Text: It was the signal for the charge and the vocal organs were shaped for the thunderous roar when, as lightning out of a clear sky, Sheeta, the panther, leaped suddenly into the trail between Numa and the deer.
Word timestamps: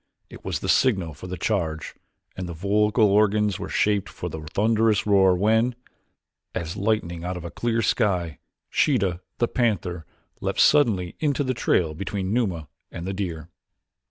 It 0.31 0.43
was 0.43 0.61
the 0.61 0.67
signal 0.67 1.13
for 1.13 1.27
the 1.27 1.37
charge 1.37 1.93
and 2.35 2.49
the 2.49 2.55
vocal 2.55 3.11
organs 3.11 3.59
were 3.59 3.69
shaped 3.69 4.09
for 4.09 4.29
the 4.29 4.39
thunderous 4.41 5.05
roar 5.05 5.35
when, 5.35 5.75
as 6.55 6.75
lightning 6.75 7.23
out 7.23 7.37
of 7.37 7.45
a 7.45 7.51
clear 7.51 7.83
sky, 7.83 8.39
Sheeta, 8.71 9.21
the 9.37 9.47
panther, 9.47 10.07
leaped 10.41 10.59
suddenly 10.59 11.15
into 11.19 11.43
the 11.43 11.53
trail 11.53 11.93
between 11.93 12.33
Numa 12.33 12.67
and 12.91 13.05
the 13.05 13.13
deer. 13.13 13.49